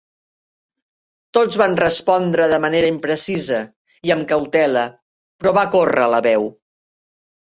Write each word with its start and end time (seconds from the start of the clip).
Tots 1.37 1.57
van 1.61 1.75
respondre 1.81 2.47
de 2.53 2.57
manera 2.63 2.89
imprecisa 2.93 3.59
i 4.09 4.13
amb 4.15 4.27
cautela, 4.33 4.85
però 5.43 5.53
va 5.59 5.67
córrer 5.77 6.07
la 6.15 6.23
veu. 6.31 6.49